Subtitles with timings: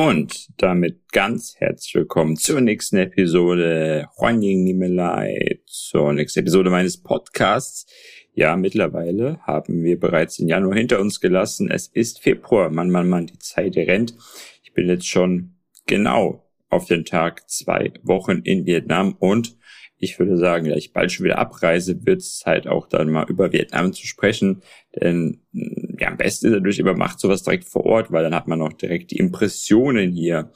[0.00, 7.02] Und damit ganz herzlich willkommen zur nächsten Episode Huan Ying Nimelai, zur nächsten Episode meines
[7.02, 7.84] Podcasts.
[8.32, 11.68] Ja, mittlerweile haben wir bereits den Januar hinter uns gelassen.
[11.68, 12.70] Es ist Februar.
[12.70, 14.14] Mann, Mann, Mann, die Zeit rennt.
[14.62, 15.56] Ich bin jetzt schon
[15.88, 19.57] genau auf den Tag zwei Wochen in Vietnam und
[19.98, 23.28] ich würde sagen, da ich bald schon wieder abreise, wird es Zeit auch dann mal
[23.28, 24.62] über Vietnam zu sprechen.
[24.94, 28.46] Denn ja, am besten ist natürlich immer, macht sowas direkt vor Ort, weil dann hat
[28.46, 30.52] man auch direkt die Impressionen hier,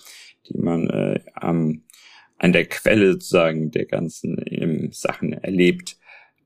[0.49, 1.83] die man äh, am,
[2.39, 5.97] an der Quelle sozusagen der ganzen ähm, Sachen erlebt,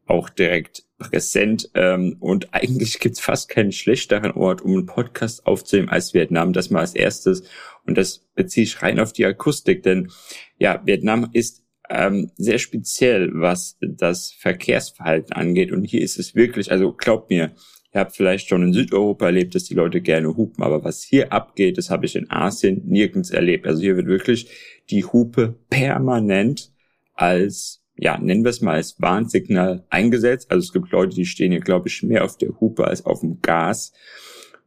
[0.06, 1.70] auch direkt präsent.
[1.74, 6.54] Ähm, und eigentlich gibt's fast keinen schlechteren Ort, um einen Podcast aufzunehmen als Vietnam.
[6.54, 7.42] Das mal als erstes.
[7.84, 10.10] Und das beziehe ich rein auf die Akustik, denn
[10.58, 15.72] ja, Vietnam ist ähm, sehr speziell, was das Verkehrsverhalten angeht.
[15.72, 17.52] Und hier ist es wirklich, also glaubt mir,
[17.92, 21.32] ihr habt vielleicht schon in Südeuropa erlebt, dass die Leute gerne hupen, aber was hier
[21.32, 23.66] abgeht, das habe ich in Asien nirgends erlebt.
[23.66, 24.50] Also hier wird wirklich
[24.90, 26.72] die Hupe permanent
[27.14, 30.50] als, ja, nennen wir es mal als Warnsignal eingesetzt.
[30.50, 33.20] Also es gibt Leute, die stehen hier, glaube ich, mehr auf der Hupe als auf
[33.20, 33.92] dem Gas.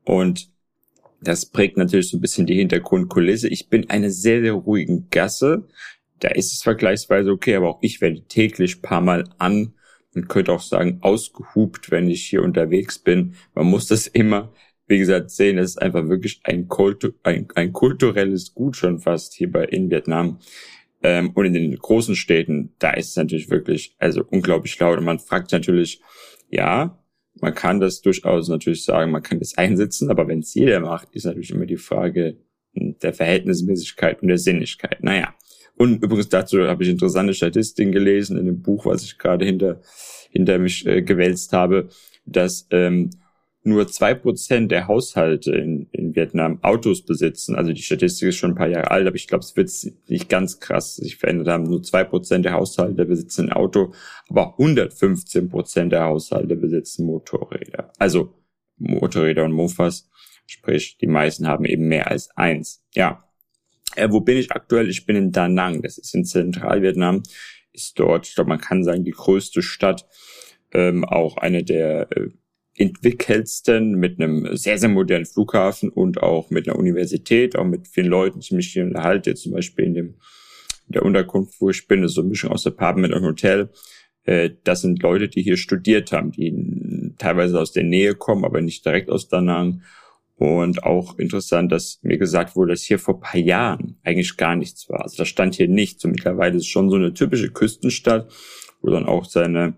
[0.04, 0.50] Und
[1.22, 3.50] das prägt natürlich so ein bisschen die Hintergrundkulisse.
[3.50, 5.68] Ich bin eine sehr, sehr ruhige Gasse
[6.20, 9.74] da ist es vergleichsweise okay, aber auch ich werde täglich paar Mal an
[10.16, 13.36] und könnte auch sagen, ausgehupt, wenn ich hier unterwegs bin.
[13.54, 14.54] Man muss das immer,
[14.88, 15.58] wie gesagt, sehen.
[15.58, 19.90] Es ist einfach wirklich ein, Kultu ein, ein kulturelles Gut schon fast hier bei in
[19.90, 20.40] Vietnam.
[21.02, 24.98] Ähm, und in den großen Städten, da ist es natürlich wirklich, also unglaublich laut.
[24.98, 26.02] Und man fragt natürlich,
[26.50, 27.00] ja,
[27.40, 31.10] man kann das durchaus natürlich sagen, man kann das einsetzen, aber wenn es jeder macht,
[31.14, 32.38] ist natürlich immer die Frage
[32.74, 35.04] der Verhältnismäßigkeit und der Sinnlichkeit.
[35.04, 35.34] Naja,
[35.80, 39.80] und übrigens dazu habe ich interessante Statistiken gelesen in dem Buch, was ich gerade hinter,
[40.30, 41.88] hinter mich äh, gewälzt habe,
[42.26, 43.12] dass ähm,
[43.64, 47.56] nur zwei Prozent der Haushalte in, in Vietnam Autos besitzen.
[47.56, 49.72] Also die Statistik ist schon ein paar Jahre alt, aber ich glaube, es wird
[50.10, 51.64] nicht ganz krass sich verändert haben.
[51.64, 53.94] Nur zwei Prozent der Haushalte besitzen ein Auto,
[54.28, 57.94] aber 115 Prozent der Haushalte besitzen Motorräder.
[57.98, 58.34] Also
[58.78, 60.10] Motorräder und Mofas.
[60.46, 62.84] Sprich, die meisten haben eben mehr als eins.
[62.94, 63.29] Ja,
[63.96, 64.90] äh, wo bin ich aktuell?
[64.90, 65.82] Ich bin in Da Nang.
[65.82, 67.24] Das ist in Zentralvietnam.
[67.72, 70.08] Ist dort, ich glaube, man kann sagen, die größte Stadt.
[70.72, 72.30] Ähm, auch eine der äh,
[72.76, 78.08] entwickelsten mit einem sehr, sehr modernen Flughafen und auch mit einer Universität, auch mit vielen
[78.08, 80.16] Leuten, die mich hier unterhalte, zum Beispiel in dem
[80.90, 83.70] in der Unterkunft, wo ich bin, das ist so eine Mischung aus Apartment und Hotel.
[84.24, 88.62] Äh, das sind Leute, die hier studiert haben, die teilweise aus der Nähe kommen, aber
[88.62, 89.84] nicht direkt aus Da Nang
[90.40, 94.88] und auch interessant, dass mir gesagt wurde, dass hier vor paar Jahren eigentlich gar nichts
[94.88, 95.02] war.
[95.02, 96.06] Also da stand hier nichts.
[96.06, 98.32] Und mittlerweile ist es schon so eine typische Küstenstadt,
[98.82, 99.76] wo dann auch seine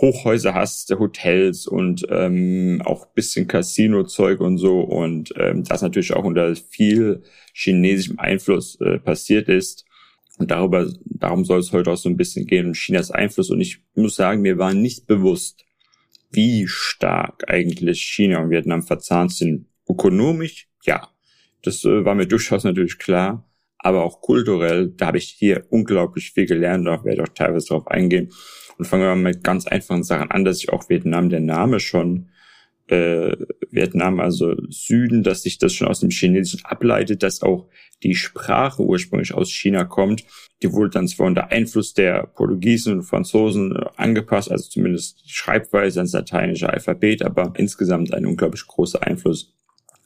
[0.00, 4.80] Hochhäuser hast, Hotels und ähm, auch bisschen Casino-Zeug und so.
[4.80, 9.84] Und ähm, das natürlich auch unter viel chinesischem Einfluss äh, passiert ist.
[10.38, 13.50] Und darüber, darum soll es heute auch so ein bisschen gehen, um Chinas Einfluss.
[13.50, 15.66] Und ich muss sagen, mir war nicht bewusst,
[16.30, 21.08] wie stark eigentlich China und Vietnam verzahnt sind Ökonomisch, ja,
[21.62, 26.32] das äh, war mir durchaus natürlich klar, aber auch kulturell, da habe ich hier unglaublich
[26.32, 28.32] viel gelernt, da werde ich auch teilweise darauf eingehen.
[28.78, 31.80] Und fangen wir mal mit ganz einfachen Sachen an, dass sich auch Vietnam, der Name
[31.80, 32.30] schon
[32.88, 33.36] äh,
[33.70, 37.68] Vietnam, also Süden, dass sich das schon aus dem Chinesischen ableitet, dass auch
[38.02, 40.24] die Sprache ursprünglich aus China kommt.
[40.62, 45.32] Die wurde dann zwar unter Einfluss der Portugiesen und Franzosen äh, angepasst, also zumindest die
[45.32, 49.54] Schreibweise ans lateinische Alphabet, aber insgesamt ein unglaublich großer Einfluss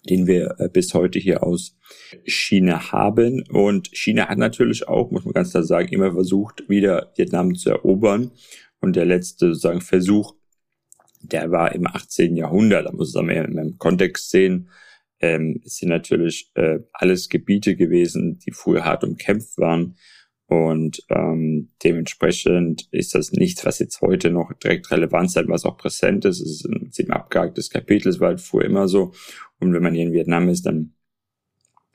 [0.09, 1.77] den wir äh, bis heute hier aus
[2.25, 3.45] China haben.
[3.51, 7.71] Und China hat natürlich auch, muss man ganz klar sagen, immer versucht, wieder Vietnam zu
[7.71, 8.31] erobern.
[8.81, 10.35] Und der letzte sozusagen Versuch,
[11.21, 12.37] der war im 18.
[12.37, 14.71] Jahrhundert, da muss man im Kontext sehen,
[15.21, 19.97] ähm, es sind natürlich äh, alles Gebiete gewesen, die früher hart umkämpft waren.
[20.47, 25.77] Und ähm, dementsprechend ist das nichts, was jetzt heute noch direkt relevant sein, was auch
[25.77, 26.41] präsent ist.
[26.41, 29.13] Es ist ein ziemlich abgehaktes Kapitel, es war halt früher immer so.
[29.61, 30.95] Und wenn man hier in Vietnam ist, dann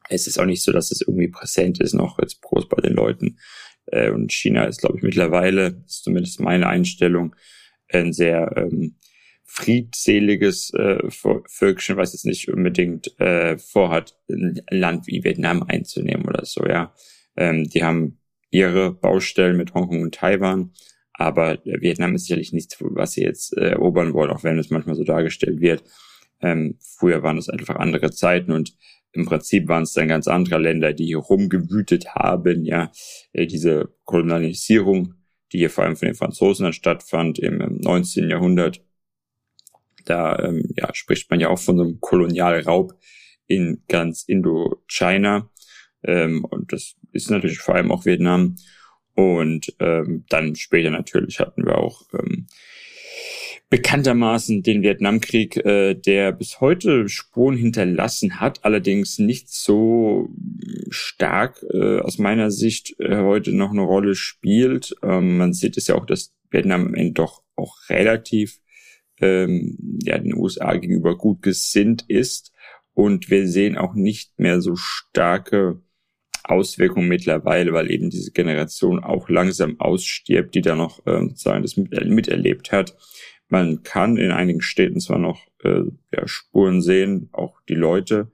[0.10, 2.94] ist es auch nicht so, dass es irgendwie präsent ist, noch jetzt groß bei den
[2.94, 3.40] Leuten.
[3.88, 7.36] Äh, und China ist, glaube ich, mittlerweile, ist zumindest meine Einstellung,
[7.90, 8.96] ein sehr ähm,
[9.46, 16.46] friedseliges äh, Völkchen, was jetzt nicht unbedingt äh, vorhat, ein Land wie Vietnam einzunehmen oder
[16.46, 16.94] so, ja.
[17.36, 18.20] Ähm, die haben
[18.50, 20.74] ihre Baustellen mit Hongkong und Taiwan.
[21.14, 24.96] Aber Vietnam ist sicherlich nichts, was sie jetzt äh, erobern wollen, auch wenn es manchmal
[24.96, 25.84] so dargestellt wird.
[26.44, 28.76] Ähm, früher waren es einfach andere Zeiten und
[29.14, 32.92] im Prinzip waren es dann ganz andere Länder, die hier rumgewütet haben, ja,
[33.32, 35.14] äh, diese Kolonialisierung,
[35.52, 38.30] die hier vor allem von den Franzosen dann stattfand im, im 19.
[38.30, 38.84] Jahrhundert.
[40.06, 42.94] Da ähm, ja, spricht man ja auch von so einem Kolonialraub
[43.48, 45.50] in ganz Indochina.
[46.04, 48.56] Ähm, und das ist natürlich vor allem auch Vietnam.
[49.16, 52.48] Und ähm, dann später natürlich hatten wir auch ähm,
[53.74, 60.30] bekanntermaßen den Vietnamkrieg, äh, der bis heute Spuren hinterlassen hat, allerdings nicht so
[60.90, 64.94] stark äh, aus meiner Sicht äh, heute noch eine Rolle spielt.
[65.02, 68.60] Ähm, man sieht es ja auch, dass Vietnam am Ende doch auch relativ
[69.20, 72.52] ähm, ja, den USA gegenüber gut gesinnt ist.
[72.94, 75.82] Und wir sehen auch nicht mehr so starke
[76.44, 81.76] Auswirkungen mittlerweile, weil eben diese Generation auch langsam ausstirbt, die da noch äh, sozusagen das
[81.76, 82.96] miterlebt hat.
[83.50, 88.32] Man kann in einigen Städten zwar noch äh, ja, Spuren sehen, auch die Leute,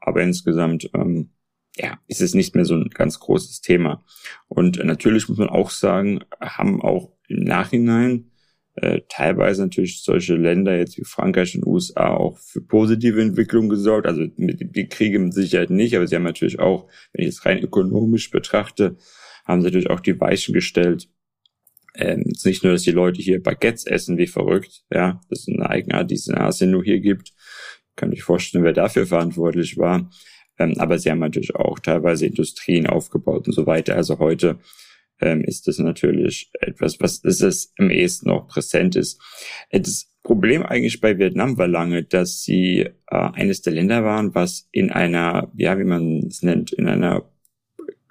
[0.00, 1.30] aber insgesamt ähm,
[1.76, 4.04] ja, ist es nicht mehr so ein ganz großes Thema.
[4.48, 8.30] Und natürlich muss man auch sagen, haben auch im Nachhinein
[8.74, 14.06] äh, teilweise natürlich solche Länder jetzt wie Frankreich und USA auch für positive Entwicklung gesorgt.
[14.06, 17.44] Also mit, die Kriege mit Sicherheit nicht, aber sie haben natürlich auch, wenn ich es
[17.44, 18.96] rein ökonomisch betrachte,
[19.44, 21.08] haben sie natürlich auch die Weichen gestellt.
[21.94, 25.68] Ähm, nicht nur, dass die Leute hier Baguettes essen wie verrückt, ja, das ist eine
[25.68, 27.32] Eigenart, die es in Asien nur hier gibt.
[27.96, 30.10] Kann ich vorstellen, wer dafür verantwortlich war.
[30.58, 33.96] Ähm, aber sie haben natürlich auch teilweise Industrien aufgebaut und so weiter.
[33.96, 34.58] Also heute
[35.20, 39.20] ähm, ist das natürlich etwas, was ist es am ehesten noch präsent ist.
[39.70, 44.68] Das Problem eigentlich bei Vietnam war lange, dass sie äh, eines der Länder waren, was
[44.72, 47.30] in einer, ja, wie man es nennt, in einer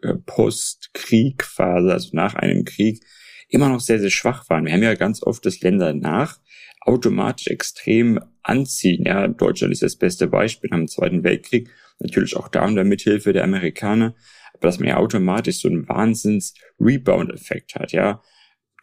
[0.02, 3.04] äh, Post-Krieg-Phase, also nach einem Krieg,
[3.50, 4.66] immer noch sehr, sehr schwach waren.
[4.66, 6.40] Wir haben ja ganz oft das Länder nach
[6.82, 9.04] automatisch extrem anziehen.
[9.06, 13.44] Ja, Deutschland ist das beste Beispiel am Zweiten Weltkrieg, natürlich auch da unter Mithilfe der
[13.44, 14.16] Amerikaner
[14.58, 18.22] aber dass man ja automatisch so einen Wahnsinns-Rebound-Effekt hat, ja,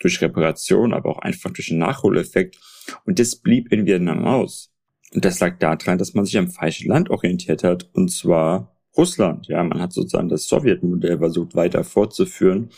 [0.00, 2.58] durch Reparation, aber auch einfach durch einen Nachholeffekt.
[3.04, 4.72] Und das blieb in Vietnam aus.
[5.12, 9.46] Und das lag daran, dass man sich am falschen Land orientiert hat, und zwar Russland.
[9.48, 12.70] Ja, man hat sozusagen das Sowjetmodell versucht weiter fortzuführen.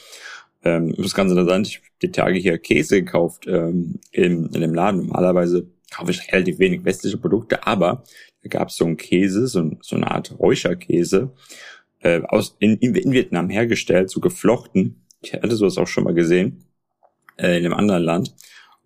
[0.66, 1.68] Ähm, das ist ganz interessant.
[1.68, 5.06] Ich habe die Tage hier Käse gekauft ähm, in, in dem Laden.
[5.06, 8.02] Normalerweise kaufe ich relativ wenig westliche Produkte, aber
[8.42, 11.32] da gab es so einen Käse, so, so eine Art Räucherkäse
[12.00, 15.06] äh, aus, in, in Vietnam hergestellt, so geflochten.
[15.20, 16.64] Ich hatte sowas auch schon mal gesehen,
[17.36, 18.34] äh, in einem anderen Land.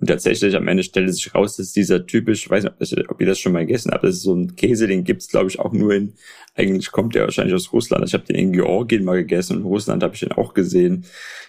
[0.01, 3.39] Und tatsächlich am Ende stellte sich raus, dass dieser typisch, weiß nicht, ob ihr das
[3.39, 5.93] schon mal gegessen habt, das ist so ein Käse, den gibt's glaube ich auch nur
[5.93, 6.15] in,
[6.55, 8.07] eigentlich kommt der wahrscheinlich aus Russland.
[8.07, 11.05] Ich habe den in Georgien mal gegessen und in Russland habe ich den auch gesehen.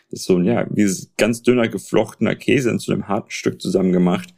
[0.09, 3.61] Das ist so ein, ja, wie ganz dünner geflochtener Käse in so einem harten Stück
[3.61, 4.33] zusammen gemacht.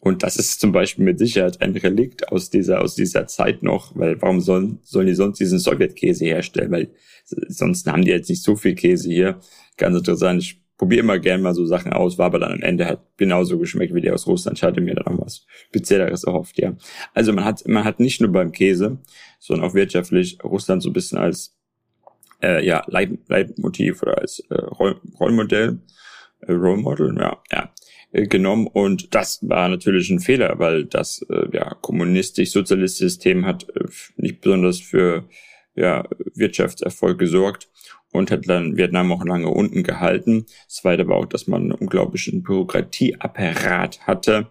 [0.00, 3.96] Und das ist zum Beispiel mit Sicherheit ein Relikt aus dieser, aus dieser Zeit noch,
[3.96, 6.70] weil warum sollen, sollen die sonst diesen Sowjetkäse herstellen?
[6.70, 6.90] Weil
[7.24, 9.40] sonst haben die jetzt nicht so viel Käse hier.
[9.76, 10.42] Ganz interessant.
[10.42, 13.58] Ich probiere immer gern mal so Sachen aus, war aber dann am Ende halt genauso
[13.58, 14.58] geschmeckt wie der aus Russland.
[14.58, 16.76] Ich hatte mir dann noch was Spezielleres erhofft, ja.
[17.14, 18.98] Also man hat, man hat nicht nur beim Käse,
[19.38, 21.56] sondern auch wirtschaftlich Russland so ein bisschen als
[22.42, 25.78] äh, ja, Leit Leitmotiv oder als äh, Rollmodell,
[26.40, 27.72] äh, Role Model, ja, ja,
[28.12, 33.66] äh, genommen und das war natürlich ein Fehler, weil das äh, ja kommunistisch-sozialistische System hat
[33.74, 33.84] äh,
[34.16, 35.24] nicht besonders für
[35.76, 37.68] ja, Wirtschaftserfolg gesorgt
[38.12, 40.46] und hat dann Vietnam auch lange unten gehalten.
[40.66, 44.48] Das zweite war auch, dass man einen unglaublichen Bürokratieapparat hatte.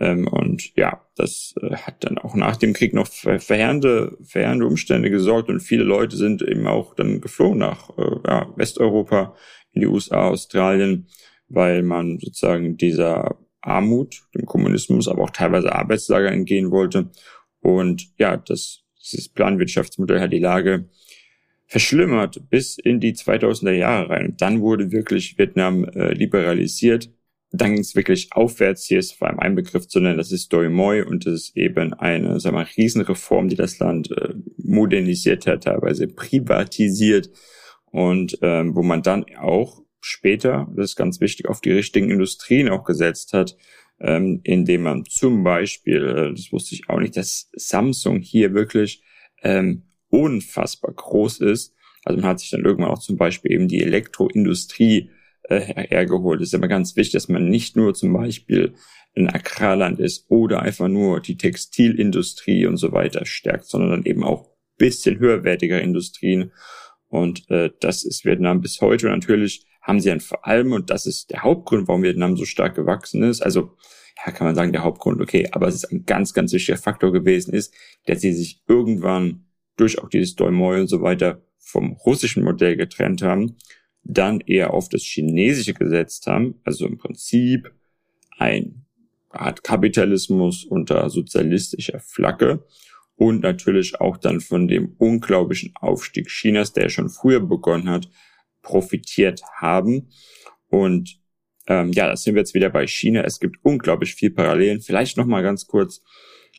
[0.00, 5.10] Ähm, und ja, das äh, hat dann auch nach dem Krieg noch verheerende, verheerende Umstände
[5.10, 9.34] gesorgt und viele Leute sind eben auch dann geflohen nach äh, ja, Westeuropa,
[9.72, 11.08] in die USA, Australien
[11.48, 17.10] weil man sozusagen dieser Armut, dem Kommunismus, aber auch teilweise Arbeitslager entgehen wollte.
[17.60, 20.88] Und ja, das, dieses Planwirtschaftsmodell hat die Lage
[21.66, 24.34] verschlimmert bis in die 2000er Jahre rein.
[24.38, 27.10] dann wurde wirklich Vietnam äh, liberalisiert.
[27.50, 28.86] Dann ging es wirklich aufwärts.
[28.86, 31.56] Hier ist vor allem ein Begriff zu nennen, das ist Doi Moi und das ist
[31.56, 37.30] eben eine sagen wir, mal, Riesenreform, die das Land äh, modernisiert hat, teilweise privatisiert
[37.90, 42.68] und ähm, wo man dann auch später, das ist ganz wichtig, auf die richtigen Industrien
[42.68, 43.56] auch gesetzt hat,
[44.00, 49.02] ähm, indem man zum Beispiel, äh, das wusste ich auch nicht, dass Samsung hier wirklich
[49.42, 51.74] ähm, unfassbar groß ist.
[52.04, 55.10] Also man hat sich dann irgendwann auch zum Beispiel eben die Elektroindustrie
[55.44, 56.40] äh, hergeholt.
[56.40, 58.74] Es ist aber ganz wichtig, dass man nicht nur zum Beispiel
[59.16, 64.22] ein Agrarland ist oder einfach nur die Textilindustrie und so weiter stärkt, sondern dann eben
[64.24, 66.52] auch bisschen höherwertiger Industrien.
[67.08, 69.08] Und äh, das ist Vietnam bis heute.
[69.08, 72.74] Natürlich haben sie dann vor allem, und das ist der Hauptgrund, warum Vietnam so stark
[72.74, 73.74] gewachsen ist, also
[74.24, 77.10] ja, kann man sagen, der Hauptgrund, okay, aber es ist ein ganz, ganz wichtiger Faktor
[77.10, 77.72] gewesen ist,
[78.04, 82.76] dass sie sich irgendwann durch auch dieses Doi Moi und so weiter vom russischen Modell
[82.76, 83.56] getrennt haben,
[84.02, 87.72] dann eher auf das chinesische gesetzt haben, also im Prinzip
[88.36, 88.84] ein
[89.30, 92.64] Art Kapitalismus unter sozialistischer Flagge
[93.16, 98.08] und natürlich auch dann von dem unglaublichen Aufstieg Chinas, der schon früher begonnen hat,
[98.68, 100.10] profitiert haben.
[100.68, 101.18] Und
[101.66, 103.22] ähm, ja, da sind wir jetzt wieder bei China.
[103.24, 104.82] Es gibt unglaublich viel Parallelen.
[104.82, 106.02] Vielleicht noch mal ganz kurz,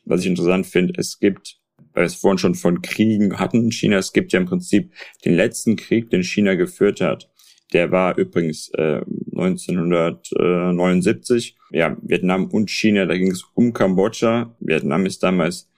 [0.06, 0.96] was ich interessant finde.
[0.98, 1.60] Es gibt,
[1.94, 4.92] weil wir es vorhin schon von Kriegen hatten in China, es gibt ja im Prinzip
[5.24, 7.30] den letzten Krieg, den China geführt hat.
[7.74, 9.02] Der war übrigens äh,
[9.32, 11.58] 1979.
[11.70, 14.56] Ja, Vietnam und China, da ging es um Kambodscha.
[14.60, 15.70] Vietnam ist damals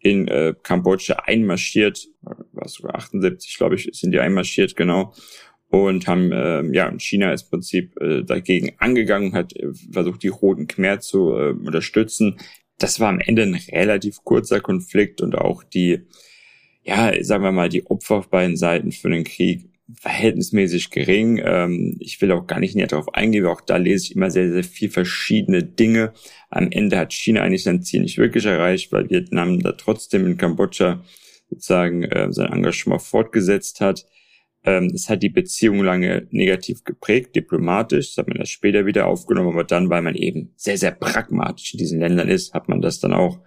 [0.00, 2.06] in äh, Kambodscha einmarschiert,
[2.52, 5.12] war sogar 78, glaube ich, sind die einmarschiert, genau
[5.72, 10.28] und haben äh, ja China ist im Prinzip äh, dagegen angegangen, hat äh, versucht die
[10.28, 12.36] Roten Khmer zu äh, unterstützen.
[12.78, 16.02] Das war am Ende ein relativ kurzer Konflikt und auch die
[16.84, 21.40] ja sagen wir mal die Opfer auf beiden Seiten für den Krieg verhältnismäßig gering.
[21.42, 24.52] Ähm, ich will auch gar nicht näher darauf eingehen, auch da lese ich immer sehr,
[24.52, 26.12] sehr viel verschiedene Dinge.
[26.50, 30.36] Am Ende hat China eigentlich sein Ziel nicht wirklich erreicht, weil Vietnam da trotzdem in
[30.36, 31.02] Kambodscha
[31.48, 34.06] sozusagen äh, sein Engagement fortgesetzt hat.
[34.64, 39.06] Ähm, es hat die Beziehung lange negativ geprägt, diplomatisch, das hat man das später wieder
[39.06, 42.80] aufgenommen, aber dann, weil man eben sehr, sehr pragmatisch in diesen Ländern ist, hat man
[42.80, 43.40] das dann auch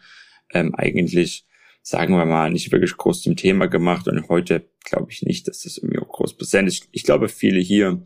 [0.54, 1.46] ähm, eigentlich,
[1.82, 4.08] sagen wir mal, nicht wirklich groß zum Thema gemacht.
[4.08, 6.88] Und heute glaube ich nicht, dass das irgendwie auch groß präsent ist.
[6.92, 8.04] Ich glaube, viele hier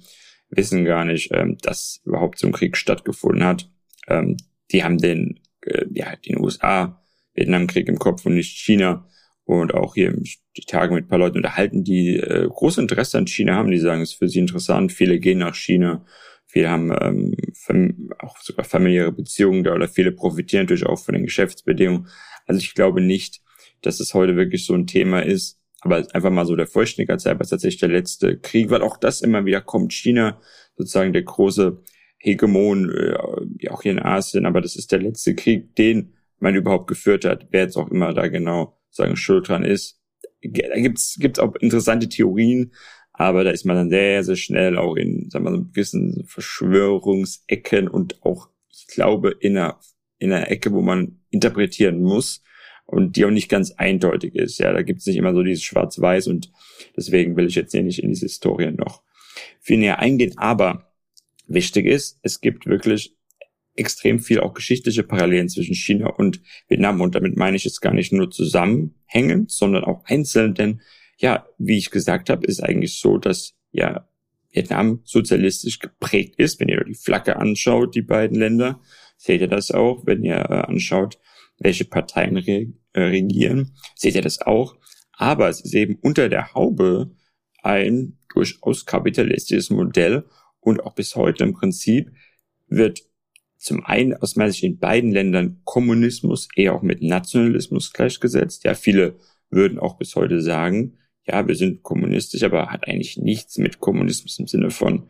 [0.50, 3.70] wissen gar nicht, ähm, dass überhaupt so ein Krieg stattgefunden hat.
[4.08, 4.38] Ähm,
[4.72, 9.08] die haben den, äh, ja, den USA, Vietnamkrieg im Kopf und nicht China
[9.50, 13.26] und auch hier die Tage mit ein paar Leuten unterhalten, die äh, großes Interesse an
[13.26, 14.92] China haben, die sagen, es ist für sie interessant.
[14.92, 16.06] Viele gehen nach China,
[16.46, 21.24] viele haben ähm, auch sogar familiäre Beziehungen da oder viele profitieren natürlich auch von den
[21.24, 22.08] Geschäftsbedingungen.
[22.46, 23.42] Also ich glaube nicht,
[23.82, 27.40] dass es heute wirklich so ein Thema ist, aber einfach mal so der Vollständigkeit sei,
[27.40, 29.94] was tatsächlich der letzte Krieg, weil auch das immer wieder kommt.
[29.94, 30.40] China
[30.78, 31.82] sozusagen der große
[32.20, 36.86] Hegemon, äh, auch hier in Asien, aber das ist der letzte Krieg, den man überhaupt
[36.86, 40.00] geführt hat, wer jetzt auch immer da genau sagen schuld dran ist.
[40.42, 42.74] Da gibt's gibt's auch interessante Theorien,
[43.12, 47.90] aber da ist man dann sehr, sehr schnell auch in, sagen wir, so gewissen Verschwörungsecken
[47.90, 49.80] und auch, ich glaube, in einer,
[50.20, 52.42] in einer Ecke, wo man interpretieren muss
[52.86, 54.58] und die auch nicht ganz eindeutig ist.
[54.58, 56.52] Ja, da gibt's nicht immer so dieses Schwarz-Weiß und
[56.96, 59.04] deswegen will ich jetzt hier nicht in diese Historie noch
[59.60, 60.38] viel näher eingehen.
[60.38, 60.92] Aber
[61.46, 63.16] wichtig ist, es gibt wirklich
[63.80, 67.02] extrem viel auch geschichtliche Parallelen zwischen China und Vietnam.
[67.02, 70.54] Und damit meine ich jetzt gar nicht nur zusammenhängend, sondern auch einzeln.
[70.54, 70.82] Denn
[71.18, 74.08] ja, wie ich gesagt habe, ist eigentlich so, dass ja
[74.52, 76.60] Vietnam sozialistisch geprägt ist.
[76.60, 78.82] Wenn ihr die Flagge anschaut, die beiden Länder,
[79.18, 80.06] seht ihr das auch.
[80.06, 81.20] Wenn ihr äh, anschaut,
[81.58, 84.76] welche Parteien re äh, regieren, seht ihr das auch.
[85.14, 87.12] Aber es ist eben unter der Haube
[87.62, 90.26] ein durchaus kapitalistisches Modell
[90.60, 92.12] und auch bis heute im Prinzip
[92.68, 93.02] wird
[93.60, 98.64] zum einen aus meiner Sicht in beiden Ländern Kommunismus eher auch mit Nationalismus gleichgesetzt.
[98.64, 99.18] Ja, viele
[99.50, 100.98] würden auch bis heute sagen,
[101.28, 105.10] ja, wir sind kommunistisch, aber hat eigentlich nichts mit Kommunismus im Sinne von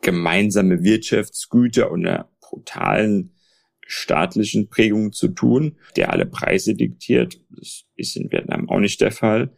[0.00, 3.32] gemeinsame Wirtschaftsgüter und einer brutalen
[3.86, 7.40] staatlichen Prägung zu tun, der alle Preise diktiert.
[7.50, 9.54] Das ist in Vietnam auch nicht der Fall.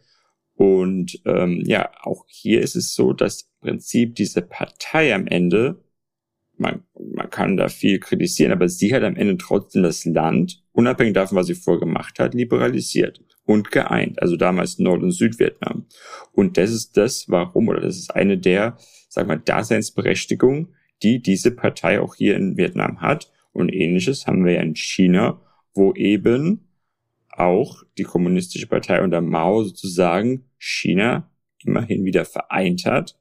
[0.55, 5.81] Und ähm, ja, auch hier ist es so, dass im Prinzip diese Partei am Ende
[6.59, 11.13] man, man kann da viel kritisieren, aber sie hat am Ende trotzdem das Land, unabhängig
[11.13, 14.21] davon, was sie vorgemacht hat, liberalisiert und geeint.
[14.21, 15.87] Also damals Nord- und Südvietnam.
[16.33, 21.51] Und das ist das, warum, oder das ist eine der, sagen wir, Daseinsberechtigungen, die diese
[21.51, 23.31] Partei auch hier in Vietnam hat.
[23.53, 25.41] Und ähnliches haben wir ja in China,
[25.73, 26.67] wo eben
[27.29, 31.31] auch die kommunistische Partei unter Mao sozusagen China
[31.63, 33.18] immerhin wieder vereint hat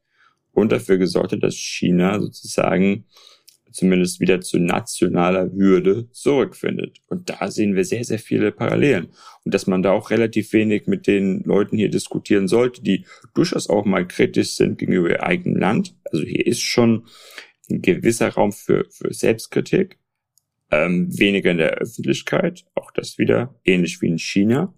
[0.59, 3.05] und dafür gesorgt hat, dass China sozusagen
[3.71, 6.99] zumindest wieder zu nationaler Würde zurückfindet.
[7.07, 9.09] Und da sehen wir sehr, sehr viele Parallelen.
[9.45, 13.69] Und dass man da auch relativ wenig mit den Leuten hier diskutieren sollte, die durchaus
[13.69, 15.95] auch mal kritisch sind gegenüber ihr eigenem Land.
[16.05, 17.07] Also hier ist schon
[17.71, 19.99] ein gewisser Raum für, für Selbstkritik,
[20.71, 24.75] ähm, weniger in der Öffentlichkeit, auch das wieder ähnlich wie in China.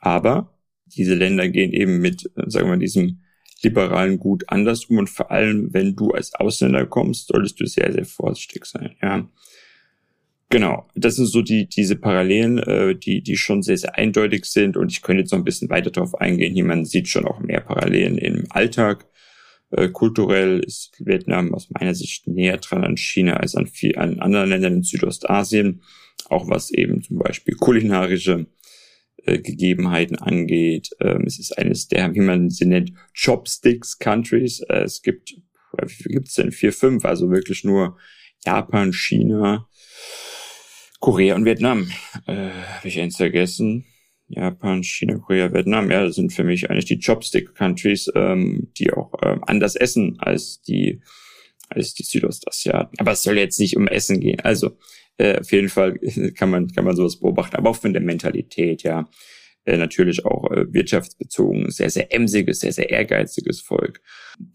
[0.00, 3.23] Aber diese Länder gehen eben mit, sagen wir, diesem
[3.64, 8.04] liberalen Gut andersrum und vor allem, wenn du als Ausländer kommst, solltest du sehr, sehr
[8.04, 9.28] vorsichtig sein, ja.
[10.50, 14.76] Genau, das sind so die diese Parallelen, äh, die die schon sehr sehr eindeutig sind
[14.76, 16.54] und ich könnte jetzt noch ein bisschen weiter darauf eingehen.
[16.54, 19.06] Hier man sieht schon auch mehr Parallelen im Alltag.
[19.70, 24.20] Äh, kulturell ist Vietnam aus meiner Sicht näher dran an China als an vielen an
[24.20, 25.82] anderen Ländern in Südostasien,
[26.28, 28.46] auch was eben zum Beispiel kulinarische
[29.26, 30.90] äh, Gegebenheiten angeht.
[31.00, 34.60] Ähm, es ist eines der, wie man sie nennt, Chopsticks Countries.
[34.68, 35.34] Äh, es gibt,
[35.82, 36.52] wie viel gibt es denn?
[36.52, 37.96] Vier, fünf, also wirklich nur
[38.44, 39.68] Japan, China,
[41.00, 41.90] Korea und Vietnam.
[42.26, 43.84] Äh, Habe ich eins vergessen?
[44.28, 49.12] Japan, China, Korea, Vietnam, ja, das sind für mich eigentlich die Chopstick-Countries, ähm, die auch
[49.22, 51.02] ähm, anders essen als die
[51.68, 52.98] als die Südostasiaten.
[52.98, 54.40] Aber es soll jetzt nicht um Essen gehen.
[54.40, 54.76] Also
[55.18, 55.98] äh, auf jeden Fall
[56.36, 59.08] kann man kann man sowas beobachten, aber auch von der Mentalität, ja.
[59.66, 64.02] Äh, natürlich auch äh, wirtschaftsbezogen, sehr sehr emsiges, sehr sehr ehrgeiziges Volk.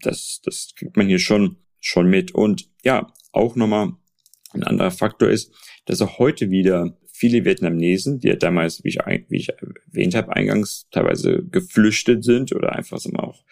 [0.02, 3.92] Das das kriegt man hier schon schon mit und ja auch nochmal
[4.52, 5.52] ein anderer Faktor ist,
[5.86, 8.98] dass auch heute wieder viele Vietnamesen, die ja damals, wie ich,
[9.28, 13.44] wie ich erwähnt habe, eingangs teilweise geflüchtet sind oder einfach so mal auch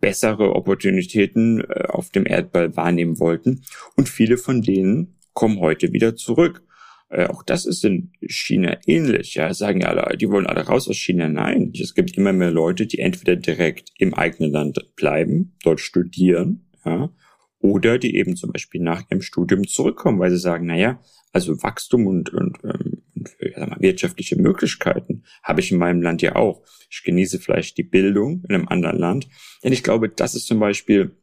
[0.00, 3.62] bessere Opportunitäten äh, auf dem Erdball wahrnehmen wollten.
[3.96, 6.62] Und viele von denen kommen heute wieder zurück.
[7.08, 9.36] Äh, auch das ist in China ähnlich.
[9.36, 11.28] Ja, sagen ja alle, die wollen alle raus aus China.
[11.28, 16.68] Nein, es gibt immer mehr Leute, die entweder direkt im eigenen Land bleiben, dort studieren,
[16.84, 17.10] ja,
[17.58, 21.00] oder die eben zum Beispiel nach ihrem Studium zurückkommen, weil sie sagen, naja,
[21.32, 26.36] also Wachstum und, und, ähm, und mal, wirtschaftliche Möglichkeiten habe ich in meinem Land ja
[26.36, 26.62] auch.
[26.90, 29.26] Ich genieße vielleicht die Bildung in einem anderen Land.
[29.64, 31.16] Denn ich glaube, das ist zum Beispiel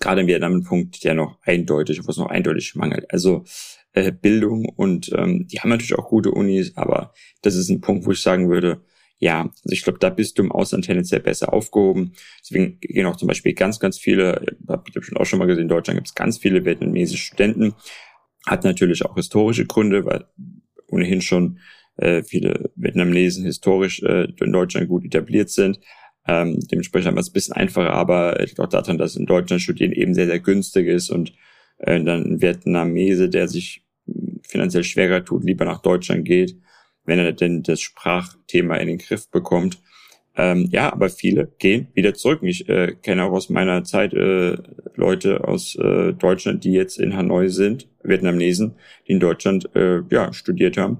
[0.00, 3.10] gerade in Vietnam ein Punkt, der noch eindeutig, wo es noch eindeutig mangelt.
[3.12, 3.44] Also
[3.92, 7.12] äh, Bildung und ähm, die haben natürlich auch gute Unis, aber
[7.42, 8.82] das ist ein Punkt, wo ich sagen würde,
[9.18, 12.12] ja, also ich glaube, da bist du im Ausland tendenziell besser aufgehoben.
[12.42, 15.62] Deswegen gehen auch zum Beispiel ganz, ganz viele, habe ich schon auch schon mal gesehen,
[15.62, 17.74] in Deutschland gibt es ganz viele vietnamesische Studenten.
[18.44, 20.26] Hat natürlich auch historische Gründe, weil
[20.88, 21.58] ohnehin schon
[21.96, 25.80] äh, viele Vietnamesen historisch äh, in Deutschland gut etabliert sind.
[26.28, 29.62] Ähm, dementsprechend haben wir es ein bisschen einfacher, aber ich glaube daran, dass in Deutschland
[29.62, 31.32] Studieren eben sehr, sehr günstig ist und
[31.78, 33.84] äh, dann ein Vietnamese, der sich
[34.42, 36.56] finanziell schwerer tut, lieber nach Deutschland geht
[37.06, 39.80] wenn er denn das Sprachthema in den Griff bekommt.
[40.36, 42.40] Ähm, ja, aber viele gehen wieder zurück.
[42.42, 44.56] Ich äh, kenne auch aus meiner Zeit äh,
[44.94, 48.74] Leute aus äh, Deutschland, die jetzt in Hanoi sind, Vietnamesen,
[49.08, 50.98] die in Deutschland äh, ja, studiert haben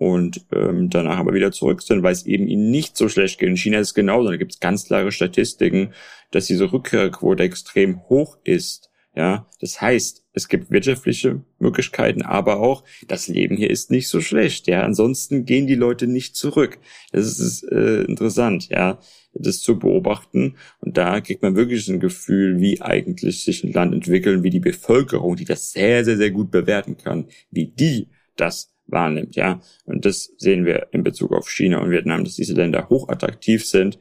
[0.00, 3.50] und ähm, danach aber wieder zurück sind, weil es eben ihnen nicht so schlecht geht.
[3.50, 4.30] In China ist es genauso.
[4.30, 5.92] Da gibt es ganz klare Statistiken,
[6.30, 8.88] dass diese Rückkehrquote extrem hoch ist.
[9.14, 14.22] Ja, das heißt, es gibt wirtschaftliche Möglichkeiten, aber auch das Leben hier ist nicht so
[14.22, 14.68] schlecht.
[14.68, 16.78] Ja, ansonsten gehen die Leute nicht zurück.
[17.12, 19.00] Das ist äh, interessant, ja,
[19.34, 20.56] das zu beobachten.
[20.78, 24.60] Und da kriegt man wirklich ein Gefühl, wie eigentlich sich ein Land entwickelt, wie die
[24.60, 29.60] Bevölkerung, die das sehr, sehr, sehr gut bewerten kann, wie die das wahrnimmt, ja.
[29.84, 33.98] Und das sehen wir in Bezug auf China und Vietnam, dass diese Länder hochattraktiv sind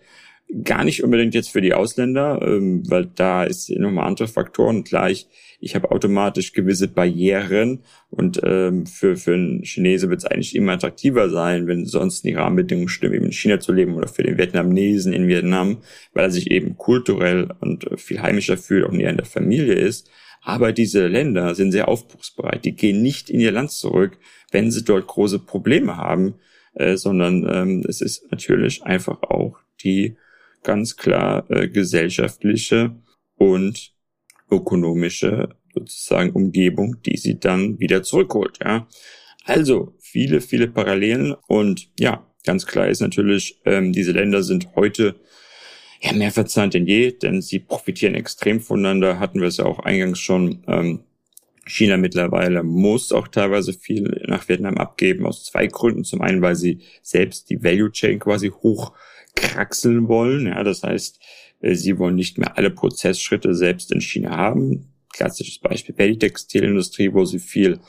[0.63, 4.84] Gar nicht unbedingt jetzt für die Ausländer, ähm, weil da ist nochmal andere Faktoren.
[4.84, 5.28] Gleich,
[5.60, 10.71] ich habe automatisch gewisse Barrieren und ähm, für, für einen Chinese wird es eigentlich immer
[10.71, 14.39] attraktiver sein, wenn sonst die Rahmenbedingungen stimmen, eben in China zu leben oder für den
[14.39, 19.17] Vietnamesen in Vietnam, weil er sich eben kulturell und viel heimischer fühlt, auch näher in
[19.17, 20.10] der Familie ist.
[20.41, 22.65] Aber diese Länder sind sehr aufbruchsbereit.
[22.65, 24.17] Die gehen nicht in ihr Land zurück,
[24.51, 26.35] wenn sie dort große Probleme haben,
[26.73, 30.17] äh, sondern ähm, es ist natürlich einfach auch die
[30.63, 32.95] ganz klar äh, gesellschaftliche
[33.35, 33.93] und
[34.51, 38.59] ökonomische sozusagen Umgebung, die sie dann wieder zurückholt.
[38.63, 38.88] Ja,
[39.45, 45.15] also viele, viele Parallelen und ja, ganz klar ist natürlich, ähm, diese Länder sind heute
[46.01, 49.19] ja mehr verzahnt denn je, denn sie profitieren extrem voneinander.
[49.19, 50.63] Hatten wir es ja auch eingangs schon.
[50.67, 51.03] Ähm,
[51.69, 56.03] China mittlerweile muss auch teilweise viel nach Vietnam abgeben, aus zwei Gründen.
[56.03, 58.93] Zum einen, weil sie selbst die Value Chain quasi hoch
[59.36, 60.47] kraxeln wollen.
[60.47, 61.19] Ja, das heißt,
[61.62, 64.93] äh, sie wollen nicht mehr alle Prozessschritte selbst in China haben.
[65.13, 67.79] Klassisches Beispiel wäre die Textilindustrie, wo sie viel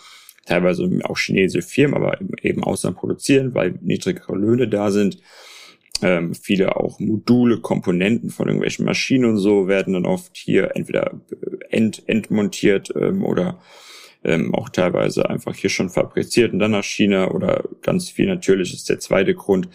[0.44, 5.18] teilweise auch chinesische Firmen, aber eben Ausland produzieren, weil niedrigere Löhne da sind.
[6.02, 11.20] Ähm, viele auch Module, Komponenten von irgendwelchen Maschinen und so werden dann oft hier entweder
[11.68, 13.60] ent, entmontiert ähm, oder
[14.24, 18.72] ähm, auch teilweise einfach hier schon fabriziert und dann nach China oder ganz viel natürlich
[18.72, 19.68] ist der zweite Grund,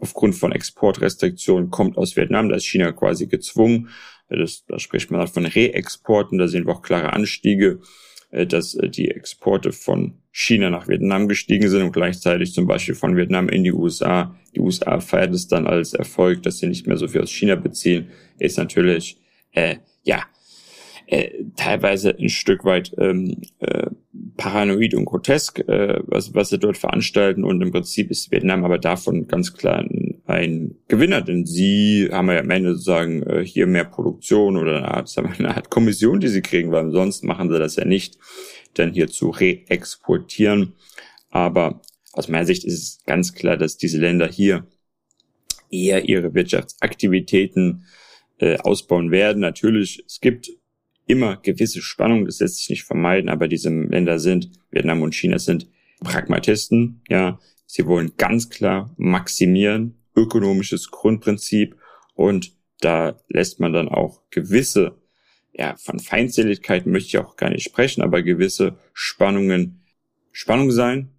[0.00, 2.48] aufgrund von Exportrestriktionen kommt aus Vietnam.
[2.48, 3.88] Da ist China quasi gezwungen.
[4.28, 6.38] Das, da spricht man von Reexporten.
[6.38, 7.86] Da sehen wir auch klare Anstiege, äh,
[8.32, 13.16] dass äh, die Exporte von China nach Vietnam gestiegen sind und gleichzeitig zum Beispiel von
[13.16, 14.34] Vietnam in die USA.
[14.54, 17.54] Die USA feiert es dann als Erfolg, dass sie nicht mehr so viel aus China
[17.54, 18.06] beziehen.
[18.38, 19.18] Ist natürlich,
[19.52, 20.22] äh, ja,
[21.06, 23.90] äh, teilweise ein Stück weit ähm, äh,
[24.38, 27.44] paranoid und grotesk, äh, was, was sie dort veranstalten.
[27.44, 32.30] Und im Prinzip ist Vietnam aber davon ganz klar ein, ein Gewinner, denn sie haben
[32.30, 36.28] ja am Ende sozusagen äh, hier mehr Produktion oder eine Art, eine Art Kommission, die
[36.28, 38.18] sie kriegen, weil sonst machen sie das ja nicht,
[38.74, 40.74] dann hier zu reexportieren.
[41.30, 41.80] Aber
[42.12, 44.66] aus meiner Sicht ist es ganz klar, dass diese Länder hier
[45.70, 47.84] eher ihre Wirtschaftsaktivitäten
[48.38, 49.40] äh, ausbauen werden.
[49.40, 50.50] Natürlich, es gibt
[51.06, 55.38] immer gewisse Spannung, das lässt sich nicht vermeiden, aber diese Länder sind, Vietnam und China
[55.38, 55.68] sind
[56.00, 57.38] Pragmatisten, ja,
[57.74, 61.76] Sie wollen ganz klar maximieren, ökonomisches Grundprinzip
[62.14, 64.98] und da lässt man dann auch gewisse,
[65.52, 69.82] ja, von Feindseligkeiten möchte ich auch gar nicht sprechen, aber gewisse Spannungen
[70.32, 71.10] Spannung sein.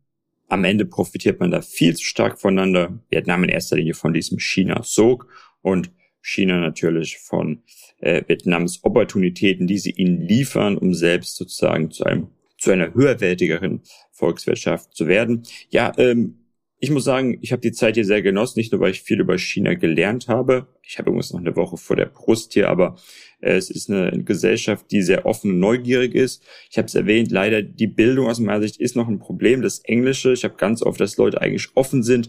[0.49, 2.99] Am Ende profitiert man da viel zu stark voneinander.
[3.09, 5.27] Vietnam in erster Linie von diesem China-Sog
[5.61, 7.63] und China natürlich von
[7.99, 12.27] äh, Vietnams Opportunitäten, die sie ihnen liefern, um selbst sozusagen zu einem
[12.57, 15.43] zu einer höherwertigeren Volkswirtschaft zu werden.
[15.69, 16.42] Ja, ähm,
[16.83, 19.21] ich muss sagen, ich habe die Zeit hier sehr genossen, nicht nur weil ich viel
[19.21, 20.67] über China gelernt habe.
[20.81, 22.97] Ich habe übrigens noch eine Woche vor der Brust hier, aber
[23.39, 26.43] äh, es ist eine Gesellschaft, die sehr offen und neugierig ist.
[26.69, 29.79] Ich habe es erwähnt, leider die Bildung aus meiner Sicht ist noch ein Problem, das
[29.79, 30.33] Englische.
[30.33, 32.27] Ich habe ganz oft, dass Leute eigentlich offen sind.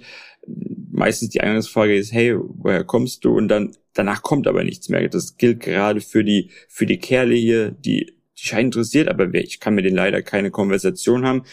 [0.93, 3.37] Meistens die Eingangsfrage ist, hey, woher kommst du?
[3.37, 5.09] Und dann danach kommt aber nichts mehr.
[5.09, 9.61] Das gilt gerade für die für die Kerle hier, die die scheinen interessiert, aber ich
[9.61, 11.45] kann mit denen leider keine Konversation haben.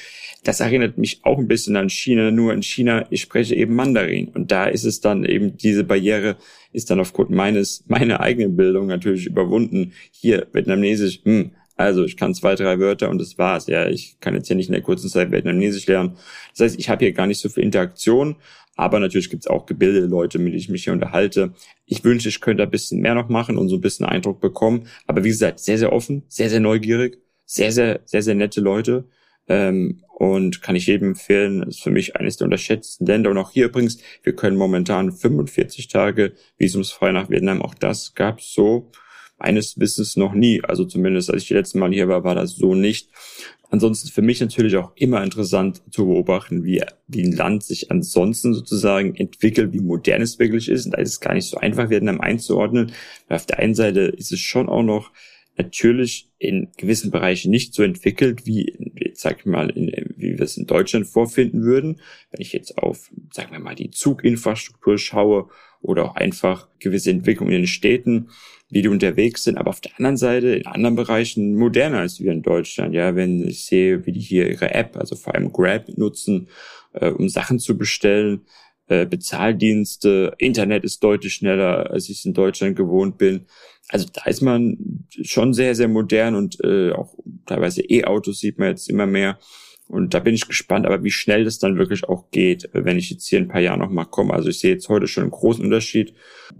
[0.44, 4.30] Das erinnert mich auch ein bisschen an China, nur in China, ich spreche eben Mandarin.
[4.30, 6.38] Und da ist es dann eben, diese Barriere
[6.74, 9.94] ist dann aufgrund meines, meiner eigenen Bildung natürlich überwunden.
[10.12, 13.68] Hier, Vietnamesisch, hm, also ich kann zwei, drei Wörter und das war's.
[13.68, 16.18] Ja, ich kann jetzt hier nicht in der kurzen Zeit Vietnamesisch lernen.
[16.52, 18.36] Das heißt, ich habe hier gar nicht so viel Interaktion.
[18.82, 21.54] Aber natürlich gibt es auch gebildete Leute, mit denen ich mich hier unterhalte.
[21.86, 24.88] Ich wünsche, ich könnte ein bisschen mehr noch machen und so ein bisschen Eindruck bekommen.
[25.06, 29.08] Aber wie gesagt, sehr, sehr offen, sehr, sehr neugierig, sehr, sehr, sehr, sehr nette Leute.
[29.48, 33.30] Ähm, und kann ich jedem empfehlen, ist für mich eines der unterschätzten Länder.
[33.30, 37.62] Und auch hier übrigens, wir können momentan 45 Tage visumsfrei nach Vietnam.
[37.62, 38.90] Auch das gab es so
[39.38, 40.64] meines Wissens noch nie.
[40.64, 43.12] Also zumindest, als ich die letzte Mal hier war, war das so nicht.
[43.72, 48.54] Ansonsten für mich natürlich auch immer interessant zu beobachten, wie, wie ein Land sich ansonsten
[48.54, 50.86] sozusagen entwickelt, wie modern es wirklich ist.
[50.86, 52.92] Und da ist es gar nicht so einfach, Vietnam einzuordnen.
[53.30, 55.12] Weil auf der einen Seite ist es schon auch noch
[55.58, 58.76] natürlich in gewissen Bereichen nicht so entwickelt, wie,
[59.14, 62.02] sag ich mal, in, wie wir es in Deutschland vorfinden würden.
[62.32, 65.50] Wenn ich jetzt auf, sagen wir mal, die Zuginfrastruktur schaue
[65.82, 68.30] oder auch einfach gewisse Entwicklungen in den Städten,
[68.70, 72.32] wie die unterwegs sind, aber auf der anderen Seite in anderen Bereichen moderner als wir
[72.32, 72.94] in Deutschland.
[72.94, 76.48] Ja, wenn ich sehe, wie die hier ihre App, also vor allem Grab nutzen,
[76.94, 78.42] äh, um Sachen zu bestellen,
[78.88, 83.46] äh, Bezahldienste, Internet ist deutlich schneller, als ich es in Deutschland gewohnt bin.
[83.90, 87.16] Also da ist man schon sehr, sehr modern und äh, auch
[87.46, 89.38] teilweise E-Autos sieht man jetzt immer mehr.
[89.92, 93.10] Und da bin ich gespannt, aber wie schnell das dann wirklich auch geht, wenn ich
[93.10, 94.34] jetzt hier in ein paar Jahren nochmal komme.
[94.34, 96.14] Also ich sehe jetzt heute schon einen großen Unterschied,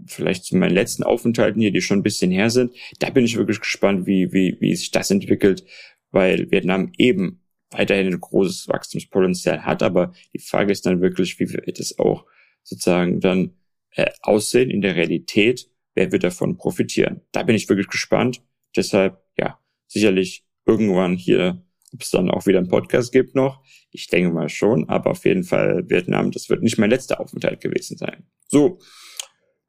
[0.06, 2.74] vielleicht zu meinen letzten Aufenthalten hier, die schon ein bisschen her sind.
[2.98, 5.64] Da bin ich wirklich gespannt, wie, wie, wie sich das entwickelt,
[6.10, 7.40] weil Vietnam eben
[7.70, 9.82] weiterhin ein großes Wachstumspotenzial hat.
[9.82, 12.26] Aber die Frage ist dann wirklich, wie wird es auch
[12.62, 13.52] sozusagen dann
[13.92, 15.70] äh, aussehen in der Realität?
[15.94, 17.22] Wer wird davon profitieren?
[17.32, 18.42] Da bin ich wirklich gespannt.
[18.76, 23.62] Deshalb, ja, sicherlich irgendwann hier ob es dann auch wieder einen Podcast gibt noch.
[23.90, 27.60] Ich denke mal schon, aber auf jeden Fall Vietnam, das wird nicht mein letzter Aufenthalt
[27.60, 28.26] gewesen sein.
[28.48, 28.78] So,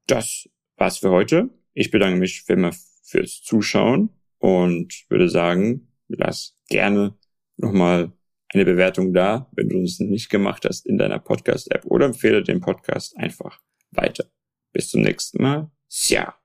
[0.08, 1.50] das war's für heute.
[1.74, 2.72] Ich bedanke mich für immer
[3.04, 7.18] fürs Zuschauen und würde sagen, lass gerne
[7.58, 8.12] nochmal
[8.50, 12.62] eine Bewertung da, wenn du es nicht gemacht hast in deiner Podcast-App oder empfehle den
[12.62, 14.26] Podcast einfach weiter.
[14.72, 15.72] Bis zum nächsten Mal.
[15.90, 16.36] Xia.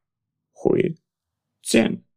[0.62, 0.98] Hui.
[1.62, 2.07] Zehn.